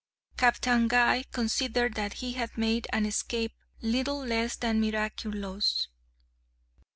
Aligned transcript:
Captain 0.35 0.87
Guy 0.87 1.25
considered 1.31 1.93
that 1.93 2.13
he 2.13 2.33
had 2.33 2.57
made 2.57 2.87
an 2.91 3.05
escape 3.05 3.51
little 3.81 4.17
less 4.17 4.55
than 4.55 4.81
miraculous. 4.81 5.89